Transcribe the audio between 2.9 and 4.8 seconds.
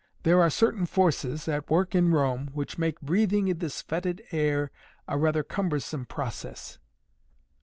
breathing in this fetid air